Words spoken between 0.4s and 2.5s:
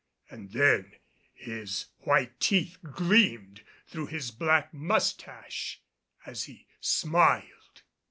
then his white